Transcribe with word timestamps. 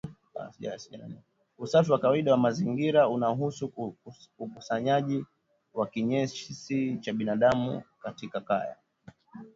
Usafi 1.57 1.91
wa 1.91 1.99
kawaida 1.99 2.31
wa 2.31 2.37
mazingira 2.37 3.09
unahusu 3.09 3.71
ukusanyaji 4.39 5.25
wa 5.73 5.87
kinyesi 5.87 6.97
cha 6.97 7.13
binadamu 7.13 7.83
katika 8.01 8.41
kaya 8.41 8.75